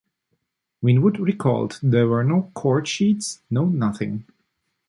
[0.81, 4.25] Winwood recalled, There were no chord sheets, no nothing.